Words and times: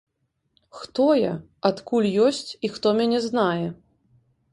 Хто 0.77 1.03
я, 1.19 1.33
адкуль 1.69 2.07
ёсць 2.29 2.39
і 2.69 2.71
хто 2.79 2.87
мяне 3.01 3.19
знае? 3.27 3.67